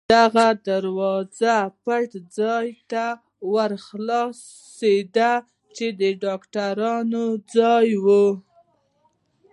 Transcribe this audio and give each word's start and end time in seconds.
دغه 0.15 0.45
دروازه 0.69 1.55
پټۍ 1.83 2.21
ځای 2.39 2.67
ته 2.91 3.05
ور 3.53 3.71
خلاصېده، 3.85 5.33
چې 5.75 5.85
د 5.99 6.01
ډاکټرانو 6.23 7.23
ځای 7.55 7.89
و. 8.03 8.05